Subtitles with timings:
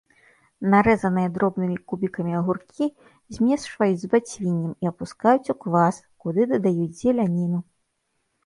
[0.73, 2.87] Нарэзаныя дробнымі кубікамі агуркі
[3.37, 7.59] змешваюць з бацвіннем і апускаюць у квас, куды дадаюць зеляніну.